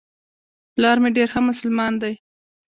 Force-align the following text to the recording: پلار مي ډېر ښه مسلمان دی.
پلار 0.73 0.97
مي 1.03 1.09
ډېر 1.17 1.27
ښه 1.33 1.41
مسلمان 1.49 1.93
دی. 2.01 2.13